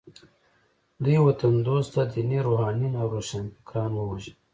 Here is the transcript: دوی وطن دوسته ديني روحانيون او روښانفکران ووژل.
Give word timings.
دوی 1.03 1.17
وطن 1.27 1.53
دوسته 1.69 2.01
ديني 2.13 2.39
روحانيون 2.47 2.93
او 3.01 3.07
روښانفکران 3.15 3.91
ووژل. 3.95 4.35